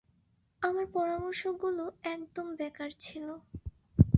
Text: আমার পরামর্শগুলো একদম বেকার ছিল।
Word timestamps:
আমার 0.61 0.85
পরামর্শগুলো 0.93 1.83
একদম 2.05 2.47
বেকার 2.59 2.91
ছিল। 3.03 3.27